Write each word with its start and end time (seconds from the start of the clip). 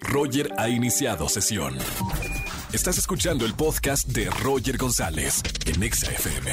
Roger 0.00 0.50
ha 0.58 0.68
iniciado 0.68 1.28
sesión. 1.28 1.76
Estás 2.72 2.98
escuchando 2.98 3.46
el 3.46 3.54
podcast 3.54 4.08
de 4.08 4.28
Roger 4.42 4.76
González 4.76 5.42
en 5.66 5.82
Exa 5.82 6.10
FM. 6.10 6.52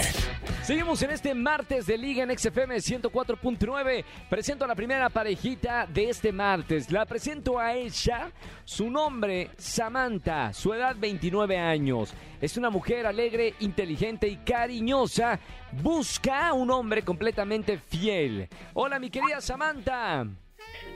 Seguimos 0.64 1.02
en 1.02 1.12
este 1.12 1.36
martes 1.36 1.86
de 1.86 1.98
Liga 1.98 2.24
en 2.24 2.38
XFM 2.38 2.78
104.9. 2.78 4.06
Presento 4.30 4.66
a 4.66 4.68
la 4.68 4.76
primera 4.76 5.10
parejita 5.10 5.86
de 5.88 6.10
este 6.10 6.32
martes. 6.32 6.92
La 6.92 7.06
presento 7.06 7.60
a 7.60 7.74
ella. 7.74 8.32
Su 8.64 8.90
nombre, 8.90 9.52
Samantha. 9.58 10.54
Su 10.54 10.74
edad, 10.74 10.96
29 10.98 11.58
años. 11.58 12.14
Es 12.40 12.56
una 12.58 12.70
mujer 12.70 13.06
alegre, 13.06 13.54
inteligente 13.60 14.28
y 14.28 14.38
cariñosa. 14.38 15.40
Busca 15.84 16.54
un 16.54 16.72
hombre 16.72 17.04
completamente 17.04 17.78
fiel. 17.78 18.48
Hola, 18.74 19.00
mi 19.00 19.10
querida 19.10 19.42
Samantha. 19.42 20.26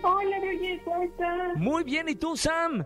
Hola, 0.01 0.37
Roger, 0.39 0.81
¿cómo 0.83 1.03
estás? 1.03 1.57
Muy 1.57 1.83
bien, 1.83 2.07
¿y 2.09 2.15
tú, 2.15 2.35
Sam? 2.37 2.85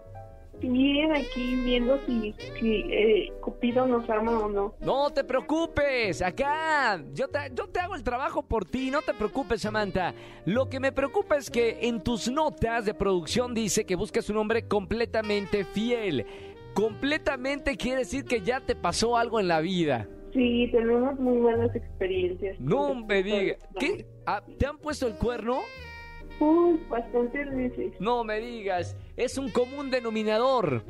Bien, 0.59 1.11
aquí 1.11 1.55
viendo 1.63 1.99
si, 2.05 2.33
si 2.59 2.85
eh, 2.89 3.33
Cupido 3.41 3.85
nos 3.85 4.09
ama 4.09 4.39
o 4.39 4.49
no. 4.49 4.73
No 4.79 5.09
te 5.09 5.23
preocupes, 5.23 6.21
acá 6.21 7.03
yo 7.13 7.27
te, 7.27 7.39
yo 7.53 7.67
te 7.67 7.79
hago 7.79 7.95
el 7.95 8.03
trabajo 8.03 8.43
por 8.43 8.63
ti, 8.63 8.89
no 8.89 9.01
te 9.01 9.13
preocupes 9.13 9.61
Samantha. 9.61 10.13
Lo 10.45 10.69
que 10.69 10.79
me 10.79 10.91
preocupa 10.91 11.37
es 11.37 11.49
que 11.49 11.79
en 11.81 12.01
tus 12.01 12.31
notas 12.31 12.85
de 12.85 12.93
producción 12.93 13.53
dice 13.53 13.85
que 13.85 13.95
buscas 13.95 14.29
un 14.29 14.37
hombre 14.37 14.67
completamente 14.67 15.65
fiel. 15.65 16.25
Completamente 16.73 17.75
quiere 17.75 17.99
decir 17.99 18.23
que 18.23 18.41
ya 18.41 18.61
te 18.61 18.75
pasó 18.75 19.17
algo 19.17 19.39
en 19.39 19.47
la 19.47 19.59
vida. 19.59 20.07
Sí, 20.33 20.69
tenemos 20.71 21.19
muy 21.19 21.37
buenas 21.37 21.75
experiencias. 21.75 22.59
No 22.59 22.95
me 22.95 23.21
digas. 23.21 23.57
¿Qué? 23.79 24.07
Ah, 24.25 24.41
¿Te 24.57 24.65
han 24.65 24.77
puesto 24.77 25.07
el 25.07 25.15
cuerno? 25.15 25.59
Uy, 26.39 26.79
bastantes 26.89 27.55
veces. 27.55 27.93
No 27.99 28.23
me 28.23 28.39
digas. 28.39 28.97
Es 29.15 29.37
un 29.37 29.49
común 29.51 29.91
denominador. 29.91 30.83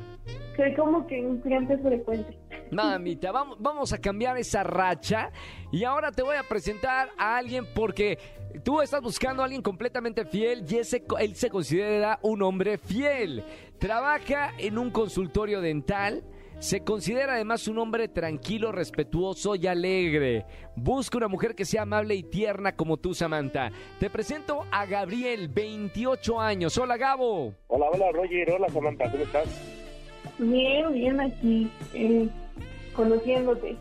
Soy 0.56 0.74
como 0.74 1.06
que 1.06 1.20
un 1.20 1.40
cliente 1.40 1.76
frecuente. 1.78 2.38
Mamita, 2.70 3.32
vamos, 3.32 3.56
vamos 3.60 3.92
a 3.92 3.98
cambiar 3.98 4.38
esa 4.38 4.62
racha 4.62 5.30
y 5.70 5.84
ahora 5.84 6.12
te 6.12 6.22
voy 6.22 6.36
a 6.36 6.42
presentar 6.42 7.10
a 7.18 7.36
alguien 7.36 7.66
porque 7.74 8.18
tú 8.62 8.80
estás 8.80 9.02
buscando 9.02 9.42
a 9.42 9.46
alguien 9.46 9.62
completamente 9.62 10.24
fiel 10.24 10.64
y 10.68 10.76
ese, 10.76 11.04
él 11.18 11.34
se 11.34 11.50
considera 11.50 12.18
un 12.22 12.42
hombre 12.42 12.78
fiel. 12.78 13.44
Trabaja 13.78 14.52
en 14.58 14.78
un 14.78 14.90
consultorio 14.90 15.60
dental. 15.60 16.22
Se 16.64 16.82
considera 16.82 17.34
además 17.34 17.68
un 17.68 17.76
hombre 17.76 18.08
tranquilo, 18.08 18.72
respetuoso 18.72 19.54
y 19.54 19.66
alegre. 19.66 20.46
Busca 20.74 21.18
una 21.18 21.28
mujer 21.28 21.54
que 21.54 21.66
sea 21.66 21.82
amable 21.82 22.14
y 22.14 22.22
tierna 22.22 22.74
como 22.74 22.96
tú, 22.96 23.12
Samantha. 23.12 23.70
Te 24.00 24.08
presento 24.08 24.64
a 24.70 24.86
Gabriel, 24.86 25.48
28 25.48 26.40
años. 26.40 26.78
Hola, 26.78 26.96
Gabo. 26.96 27.52
Hola, 27.66 27.84
hola, 27.92 28.06
Roger. 28.12 28.50
Hola, 28.52 28.70
Samantha. 28.70 29.10
¿Cómo 29.10 29.24
estás? 29.24 29.46
Bien, 30.38 30.90
bien 30.94 31.20
aquí, 31.20 31.70
eh, 31.92 32.30
conociéndote. 32.96 33.76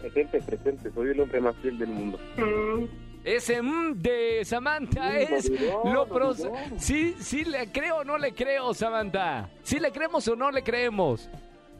Presente, 0.00 0.40
presente. 0.40 0.92
Soy 0.92 1.10
el 1.10 1.20
hombre 1.20 1.40
más 1.40 1.56
fiel 1.56 1.76
del 1.78 1.88
mundo. 1.88 2.20
Mm, 2.36 2.84
Ese 3.24 3.60
mm 3.60 3.94
de 4.00 4.44
Samantha 4.44 5.18
es 5.18 5.50
lo 5.50 6.06
pro... 6.06 6.28
maduró. 6.28 6.54
Sí, 6.76 7.16
sí 7.18 7.44
le 7.44 7.72
creo 7.72 7.96
o 7.96 8.04
no 8.04 8.18
le 8.18 8.32
creo, 8.34 8.72
Samantha. 8.72 9.50
Sí 9.64 9.80
le 9.80 9.90
creemos 9.90 10.28
o 10.28 10.36
no 10.36 10.52
le 10.52 10.62
creemos. 10.62 11.28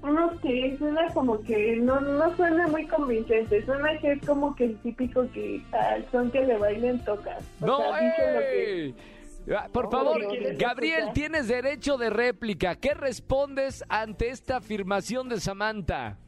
No 0.05 0.39
sé, 0.41 0.77
suena 0.79 1.09
como 1.15 1.41
que 1.43 1.77
no, 1.77 2.01
no 2.01 2.37
suena 2.37 2.67
muy 2.69 2.87
convincente. 2.87 3.65
Suena 3.65 3.99
que 4.01 4.13
es 4.13 4.27
como 4.27 4.55
que 4.55 4.65
el 4.65 4.77
típico 4.79 5.27
que 5.33 5.63
al 5.73 6.09
son 6.11 6.31
que 6.31 6.41
le 6.45 6.57
bailen 6.59 7.05
toca. 7.05 7.39
O 7.61 7.67
No, 7.67 7.79
sea, 7.79 8.01
dice 8.01 8.33
lo 8.35 8.41
que... 8.41 8.83
ey. 8.85 8.95
Ah, 9.55 9.69
Por 9.71 9.85
No, 9.85 9.91
favor, 9.91 10.23
Gabriel, 10.57 11.11
tienes 11.13 11.49
derecho 11.49 11.99
de 11.99 12.09
réplica. 12.09 12.77
¿Qué 12.77 12.95
respondes 12.95 13.85
ante 13.91 14.31
esta 14.31 14.57
afirmación 14.57 15.29
de 15.29 15.39
Samantha? 15.39 16.19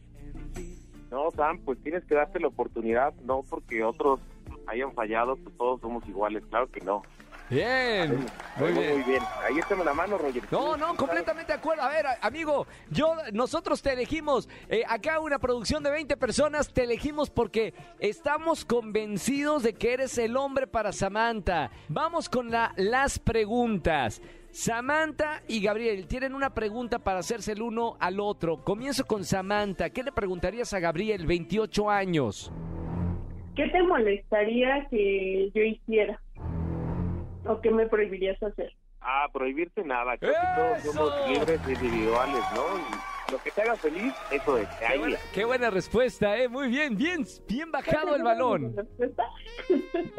No, 1.10 1.30
Sam, 1.30 1.60
pues 1.64 1.78
tienes 1.82 2.04
que 2.04 2.14
darte 2.14 2.40
la 2.40 2.48
oportunidad. 2.48 3.14
No 3.24 3.42
porque 3.48 3.82
otros 3.82 4.20
hayan 4.66 4.92
fallado, 4.92 5.36
pues 5.36 5.56
todos 5.56 5.80
somos 5.80 6.06
iguales. 6.08 6.42
Claro 6.50 6.70
que 6.70 6.80
no. 6.80 7.02
Bien, 7.48 8.26
muy 8.56 8.72
Muy 8.72 8.80
bien. 8.80 8.94
Muy 8.94 9.02
bien. 9.04 9.22
Ahí 9.46 9.58
está 9.58 9.76
la 9.76 9.94
mano, 9.94 10.18
Roger. 10.18 10.42
No, 10.50 10.76
no, 10.76 10.96
completamente 10.96 11.52
de 11.52 11.58
acuerdo. 11.58 11.82
A 11.82 11.88
ver, 11.90 12.04
amigo, 12.20 12.66
yo, 12.90 13.14
nosotros 13.32 13.80
te 13.82 13.92
elegimos, 13.92 14.48
eh, 14.68 14.82
acá 14.88 15.20
una 15.20 15.38
producción 15.38 15.82
de 15.82 15.90
20 15.90 16.16
personas, 16.16 16.72
te 16.72 16.82
elegimos 16.82 17.30
porque 17.30 17.72
estamos 18.00 18.64
convencidos 18.64 19.62
de 19.62 19.74
que 19.74 19.92
eres 19.92 20.18
el 20.18 20.36
hombre 20.36 20.66
para 20.66 20.92
Samantha. 20.92 21.70
Vamos 21.88 22.28
con 22.28 22.50
la- 22.50 22.72
las 22.76 23.18
preguntas. 23.18 24.20
Samantha 24.50 25.42
y 25.46 25.60
Gabriel 25.60 26.06
tienen 26.06 26.34
una 26.34 26.54
pregunta 26.54 26.98
para 26.98 27.18
hacerse 27.18 27.52
el 27.52 27.62
uno 27.62 27.96
al 28.00 28.18
otro. 28.20 28.64
Comienzo 28.64 29.04
con 29.04 29.24
Samantha. 29.24 29.90
¿Qué 29.90 30.02
le 30.02 30.12
preguntarías 30.12 30.72
a 30.72 30.80
Gabriel, 30.80 31.26
28 31.26 31.90
años? 31.90 32.50
¿Qué 33.54 33.68
te 33.68 33.82
molestaría 33.82 34.86
que 34.90 35.50
yo 35.54 35.62
hiciera? 35.62 36.20
¿O 37.48 37.60
qué 37.60 37.70
me 37.70 37.86
prohibirías 37.86 38.42
hacer? 38.42 38.72
Ah, 39.00 39.26
prohibirte 39.32 39.84
nada. 39.84 40.16
Creo 40.18 40.32
que 40.32 40.82
todos 40.82 40.94
somos 40.94 41.28
libres 41.30 41.60
individuales, 41.68 42.42
¿no? 42.54 42.62
Y 42.78 43.32
lo 43.32 43.38
que 43.42 43.50
te 43.52 43.62
haga 43.62 43.76
feliz, 43.76 44.12
eso 44.32 44.58
es. 44.58 44.68
Qué 44.78 44.86
Ahí 44.86 44.98
buena, 44.98 45.14
es. 45.14 45.22
qué 45.32 45.44
buena 45.44 45.70
respuesta, 45.70 46.36
¿eh? 46.36 46.48
Muy 46.48 46.68
bien, 46.68 46.96
bien, 46.96 47.24
bien 47.48 47.70
bajado 47.70 48.16
el 48.16 48.22
balón. 48.22 48.74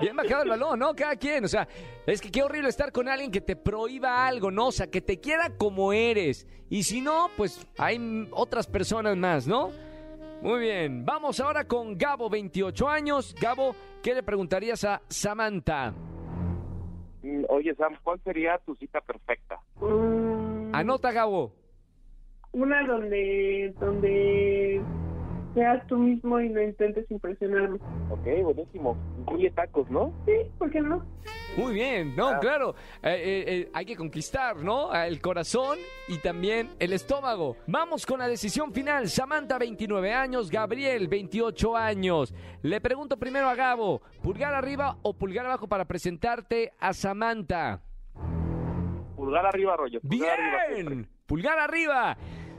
Bien 0.01 0.15
bajado 0.15 0.43
el 0.43 0.49
balón, 0.49 0.79
¿no? 0.79 0.93
Cada 0.95 1.15
quien, 1.15 1.43
o 1.45 1.47
sea, 1.47 1.67
es 2.05 2.21
que 2.21 2.29
qué 2.31 2.43
horrible 2.43 2.69
estar 2.69 2.91
con 2.91 3.07
alguien 3.07 3.31
que 3.31 3.41
te 3.41 3.55
prohíba 3.55 4.27
algo, 4.27 4.51
¿no? 4.51 4.67
O 4.67 4.71
sea, 4.71 4.87
que 4.87 5.01
te 5.01 5.19
quiera 5.19 5.49
como 5.57 5.93
eres. 5.93 6.45
Y 6.69 6.83
si 6.83 7.01
no, 7.01 7.29
pues 7.37 7.65
hay 7.77 8.27
otras 8.31 8.67
personas 8.67 9.15
más, 9.17 9.47
¿no? 9.47 9.71
Muy 10.41 10.59
bien, 10.59 11.05
vamos 11.05 11.39
ahora 11.39 11.65
con 11.65 11.97
Gabo, 11.97 12.29
28 12.29 12.87
años. 12.87 13.35
Gabo, 13.41 13.75
¿qué 14.03 14.13
le 14.13 14.21
preguntarías 14.23 14.83
a 14.83 15.01
Samantha? 15.09 15.93
Oye, 17.49 17.75
Sam, 17.75 17.95
¿cuál 18.03 18.19
sería 18.23 18.57
tu 18.59 18.75
cita 18.75 19.01
perfecta? 19.01 19.59
Mm, 19.81 20.73
Anota, 20.73 21.11
Gabo. 21.11 21.53
Una 22.51 22.85
donde, 22.87 23.73
donde 23.79 24.81
seas 25.57 25.85
tú 25.87 25.97
mismo 25.97 26.39
y 26.39 26.49
no 26.49 26.61
intentes 26.61 27.09
impresionarme. 27.09 27.79
Ok, 28.11 28.43
buenísimo. 28.43 28.95
Incluye 29.19 29.49
tacos, 29.49 29.89
¿no? 29.89 30.13
Sí, 30.27 30.33
¿por 30.59 30.69
qué 30.69 30.81
no? 30.81 31.03
Muy 31.57 31.73
bien, 31.73 32.15
no, 32.15 32.27
Ah. 32.29 32.39
claro, 32.39 32.75
eh, 33.01 33.09
eh, 33.09 33.43
eh, 33.47 33.69
hay 33.73 33.85
que 33.85 33.95
conquistar, 33.95 34.57
¿no? 34.57 34.93
El 34.93 35.19
corazón 35.19 35.79
y 36.07 36.19
también 36.19 36.69
el 36.77 36.93
estómago. 36.93 37.57
Vamos 37.65 38.05
con 38.05 38.19
la 38.19 38.27
decisión 38.27 38.71
final. 38.71 39.09
Samantha, 39.09 39.57
29 39.57 40.13
años, 40.13 40.51
Gabriel, 40.51 41.07
28 41.07 41.75
años. 41.75 42.35
Le 42.61 42.79
pregunto 42.79 43.17
primero 43.17 43.49
a 43.49 43.55
Gabo, 43.55 44.03
¿pulgar 44.21 44.53
arriba 44.53 44.97
o 45.01 45.13
pulgar 45.13 45.47
abajo 45.47 45.67
para 45.67 45.85
presentarte 45.85 46.73
a 46.79 46.93
Samantha? 46.93 47.81
Pulgar 49.15 49.47
arriba, 49.47 49.75
Roger. 49.75 49.99
Pulgar 50.01 50.39
arriba 50.39 50.59
siempre. 50.75 50.95
Bien, 50.95 51.07
pulgar 51.25 51.57
arriba. 51.57 52.15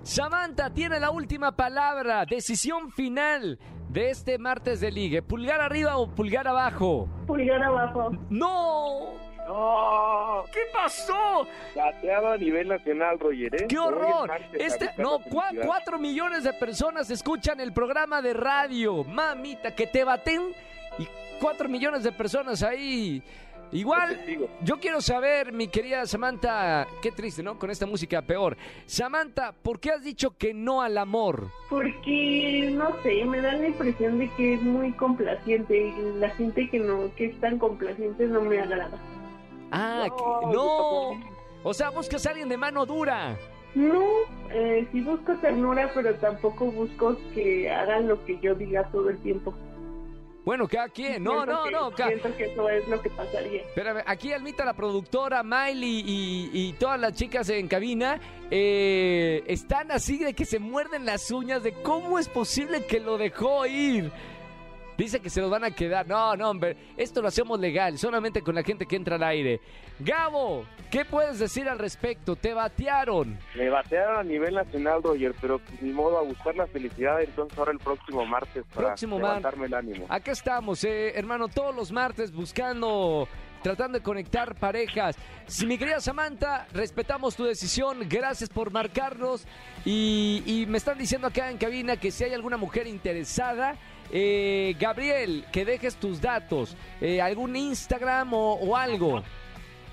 Samantha 0.09 0.71
tiene 0.71 0.99
la 0.99 1.11
última 1.11 1.53
palabra, 1.55 2.25
decisión 2.25 2.91
final 2.93 3.59
de 3.91 4.09
este 4.09 4.39
martes 4.39 4.81
de 4.81 4.91
ligue. 4.91 5.21
¿Pulgar 5.21 5.61
arriba 5.61 5.99
o 5.99 6.07
pulgar 6.09 6.49
abajo? 6.49 7.07
Pulgar 7.27 7.63
abajo. 7.63 8.13
¡No! 8.31 9.13
¡No! 9.47 10.45
¿Qué 10.51 10.61
pasó? 10.73 11.47
Bateado 11.77 12.29
a 12.29 12.37
nivel 12.39 12.69
nacional, 12.69 13.19
Roger, 13.21 13.55
¿eh? 13.55 13.67
¡Qué 13.69 13.79
horror! 13.79 14.29
martes, 14.29 14.73
Este, 14.73 14.91
no, 14.97 15.19
cua- 15.21 15.55
cuatro 15.63 15.99
millones 15.99 16.43
de 16.43 16.55
personas 16.55 17.11
escuchan 17.11 17.61
el 17.61 17.75
programa 17.75 18.23
de 18.23 18.33
radio. 18.33 19.05
Mamita, 19.05 19.75
que 19.75 19.87
te 19.89 20.05
baten 20.05 20.55
y 20.99 21.07
cuatro 21.39 21.69
millones 21.69 22.03
de 22.03 22.13
personas 22.13 22.63
ahí. 22.63 23.23
Igual, 23.71 24.19
yo 24.63 24.81
quiero 24.81 25.01
saber, 25.01 25.53
mi 25.53 25.69
querida 25.69 26.07
Samantha, 26.07 26.87
qué 27.03 27.13
triste, 27.13 27.43
¿no? 27.43 27.59
Con 27.59 27.71
esta 27.71 27.85
música 27.85 28.23
peor. 28.23 28.57
Samantha, 28.87 29.53
¿por 29.53 29.79
qué 29.79 29.91
has 29.91 30.03
dicho 30.03 30.31
que 30.39 30.55
no 30.55 30.81
al 30.81 30.97
amor? 30.97 31.49
Porque, 31.69 32.71
no 32.73 32.97
sé, 33.03 33.25
me 33.27 33.41
da 33.43 33.53
la 33.55 33.67
impresión 33.69 34.19
de 34.19 34.31
que 34.37 34.55
es 34.55 34.63
muy 34.63 34.93
complaciente 34.93 35.89
y 35.89 36.19
la 36.19 36.31
gente 36.31 36.69
que 36.71 36.79
no, 36.79 37.15
que 37.15 37.27
es 37.27 37.41
tan 37.41 37.59
complaciente 37.59 38.27
no 38.27 38.41
me 38.41 38.59
agrada. 38.59 38.99
Ah, 39.71 40.07
No. 40.53 41.11
O 41.63 41.75
sea, 41.75 41.91
buscas 41.91 42.25
a 42.27 42.31
alguien 42.31 42.49
de 42.49 42.57
mano 42.57 42.87
dura. 42.87 43.37
No, 43.75 44.03
eh, 44.51 44.89
sí 44.93 45.03
busco 45.03 45.35
ternura, 45.37 45.91
pero 45.95 46.15
tampoco 46.15 46.67
busco 46.67 47.17
que 47.35 47.71
hagan 47.71 48.09
lo 48.09 48.25
que 48.25 48.39
yo 48.41 48.55
diga 48.55 48.89
todo 48.91 49.11
el 49.11 49.19
tiempo. 49.19 49.55
Bueno, 50.49 50.67
cada 50.67 50.89
quien. 50.89 51.23
No, 51.23 51.33
Siento 51.45 51.53
no, 51.53 51.65
que- 51.65 51.71
no. 51.73 51.91
ca- 51.91 52.07
Siento 52.09 52.35
que 52.39 52.45
eso 52.47 52.71
es 52.71 52.89
lo 52.89 53.03
que 53.03 53.11
pasaría. 53.11 53.61
Espérame, 53.61 54.03
aquí 54.07 54.33
Almita, 54.33 54.65
la 54.65 54.73
productora, 54.73 55.43
Miley 55.43 56.03
y, 56.07 56.51
y 56.55 56.73
todas 56.73 56.99
las 56.99 57.13
chicas 57.13 57.51
en 57.51 57.69
cabina 57.69 58.19
eh, 58.51 59.43
están 59.47 59.91
así 59.91 60.17
de 60.17 60.33
que 60.33 60.47
se 60.47 60.59
muerden 60.59 61.05
las 61.05 61.31
uñas 61.31 61.63
de 61.63 61.75
cómo 61.83 62.19
es 62.19 62.31
posible 62.31 62.87
que 62.87 62.99
lo 62.99 63.19
dejó 63.19 63.67
ir. 63.67 64.11
Dice 64.99 65.21
que 65.21 65.31
se 65.31 65.41
los 65.41 65.49
van 65.49 65.63
a 65.65 65.71
quedar. 65.71 66.07
No, 66.09 66.37
no, 66.37 66.51
hombre. 66.51 66.77
Esto 66.97 67.23
lo 67.23 67.29
hacemos 67.29 67.59
legal, 67.61 67.97
solamente 67.99 68.43
con 68.43 68.55
la 68.57 68.63
gente 68.65 68.85
que 68.85 68.97
entra 68.97 69.15
al 69.15 69.23
aire. 69.23 69.61
Gabo, 70.01 70.65
¿qué 70.91 71.05
puedes 71.05 71.39
decir 71.39 71.69
al 71.69 71.79
respecto? 71.79 72.35
Te 72.37 72.53
batearon. 72.53 73.39
Me 73.55 73.71
batearon 73.71 74.19
a 74.19 74.23
nivel 74.25 74.55
nacional, 74.55 75.01
Roger, 75.03 75.35
pero 75.41 75.61
ni 75.81 75.93
modo 75.93 76.19
a 76.19 76.23
buscar 76.23 76.57
la 76.57 76.67
felicidad. 76.67 77.23
Entonces 77.23 77.57
ahora 77.57 77.71
el 77.73 77.79
próximo 77.79 78.27
martes 78.27 78.65
para 78.75 78.89
Próximo 78.89 79.19
mar- 79.21 79.29
levantarme 79.37 79.67
el 79.67 79.75
ánimo. 79.75 80.07
Acá 80.09 80.33
estamos, 80.33 80.83
eh, 80.85 81.13
hermano, 81.17 81.47
todos 81.49 81.75
los 81.75 81.93
martes 81.93 82.33
buscando, 82.33 83.29
tratando 83.63 83.99
de 83.99 84.03
conectar 84.05 84.57
parejas. 84.57 85.17
Si 85.47 85.65
mi 85.65 85.79
querida 85.79 86.01
Samantha, 86.01 86.67
respetamos 86.73 87.37
tu 87.37 87.45
decisión, 87.45 88.01
gracias 88.09 88.51
por 88.51 88.73
marcarnos. 88.73 89.47
Y, 89.85 90.43
y 90.45 90.67
me 90.67 90.79
están 90.79 90.99
diciendo 90.99 91.29
acá 91.29 91.51
en 91.51 91.57
cabina 91.59 91.97
que 91.97 92.11
si 92.11 92.25
hay 92.25 92.35
alguna 92.35 92.57
mujer 92.57 92.87
interesada, 92.89 93.77
eh, 94.13 94.75
Gabriel, 94.79 95.45
que 95.53 95.65
dejes 95.65 95.97
tus 95.97 96.21
datos, 96.21 96.77
eh, 97.01 97.21
algún 97.21 97.55
Instagram 97.57 98.33
o, 98.35 98.55
o 98.55 98.77
algo. 98.77 99.23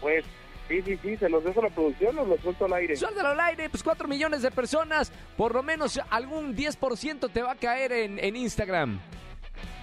Pues 0.01 0.23
sí, 0.67 0.81
sí, 0.83 0.97
sí, 1.01 1.17
se 1.17 1.29
los 1.29 1.43
dejo 1.43 1.59
a 1.61 1.63
la 1.63 1.69
producción 1.69 2.17
o 2.19 2.25
los 2.25 2.39
suelto 2.41 2.65
al 2.65 2.73
aire. 2.73 2.95
Suéltalo 2.95 3.29
al 3.29 3.39
aire, 3.39 3.69
pues 3.69 3.83
4 3.83 4.07
millones 4.07 4.41
de 4.41 4.51
personas, 4.51 5.11
por 5.37 5.53
lo 5.53 5.63
menos 5.63 5.99
algún 6.09 6.55
10% 6.55 7.31
te 7.31 7.41
va 7.41 7.51
a 7.51 7.55
caer 7.55 7.91
en, 7.91 8.19
en 8.19 8.35
Instagram. 8.35 8.99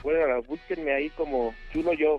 Bueno, 0.03 0.43
búsquenme 0.43 0.93
ahí 0.93 1.11
como 1.11 1.55
chulo 1.73 1.93
yo 1.93 2.17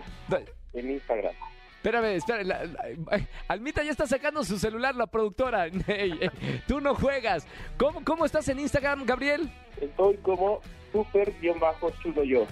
en 0.72 0.90
Instagram. 0.90 1.32
Espérame, 1.76 2.16
espérame. 2.16 2.46
la- 2.46 2.64
la- 2.64 3.28
Almita 3.48 3.82
ya 3.82 3.90
está 3.90 4.06
sacando 4.06 4.42
su 4.42 4.58
celular, 4.58 4.94
la 4.94 5.06
productora. 5.06 5.66
Tú 6.66 6.80
no 6.80 6.94
juegas. 6.94 7.46
¿Cómo, 7.76 8.02
¿Cómo 8.02 8.24
estás 8.24 8.48
en 8.48 8.58
Instagram, 8.58 9.04
Gabriel? 9.04 9.50
Estoy 9.78 10.16
como 10.18 10.60
super 10.94 11.32
guion 11.40 11.58
bajo 11.58 11.90
chulo 12.02 12.22
yo. 12.22 12.46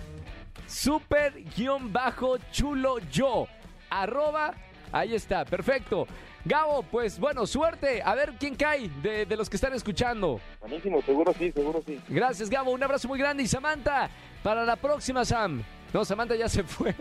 Super 0.67 1.33
guion 1.57 1.93
bajo 1.93 2.39
chulo 2.51 2.99
yo. 3.11 3.47
Arroba. 3.89 4.55
Ahí 4.91 5.15
está, 5.15 5.45
perfecto. 5.45 6.07
Gabo, 6.45 6.83
pues 6.83 7.21
bueno, 7.21 7.47
suerte. 7.47 8.03
A 8.05 8.17
ver 8.17 8.33
quién 8.41 8.57
cae 8.57 8.89
de, 9.01 9.25
de 9.27 9.37
los 9.37 9.49
que 9.49 9.57
están 9.57 9.73
escuchando. 9.75 10.41
Buenísimo, 10.61 11.01
seguro 11.03 11.33
sí, 11.39 11.53
seguro 11.53 11.83
sí. 11.87 12.01
Gracias, 12.09 12.51
Gabo. 12.51 12.73
Un 12.73 12.83
abrazo 12.83 13.07
muy 13.07 13.19
grande. 13.19 13.45
Y 13.45 13.47
Samantha, 13.47 14.11
para 14.43 14.65
la 14.65 14.75
próxima, 14.75 15.25
Sam. 15.25 15.63
No, 15.93 16.05
Samantha 16.05 16.35
ya 16.35 16.49
se 16.49 16.65
fue. 16.65 16.95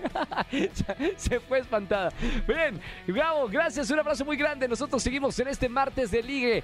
Se 1.15 1.39
fue 1.39 1.59
espantada. 1.59 2.11
Bien, 2.47 2.79
Gabo, 3.07 3.47
gracias. 3.47 3.89
Un 3.89 3.99
abrazo 3.99 4.25
muy 4.25 4.37
grande. 4.37 4.67
Nosotros 4.67 5.01
seguimos 5.01 5.39
en 5.39 5.47
este 5.47 5.67
martes 5.67 6.11
de 6.11 6.21
ligue. 6.21 6.63